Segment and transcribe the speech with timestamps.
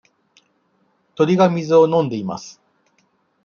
[1.13, 2.59] 鳥が水を飲んでいます。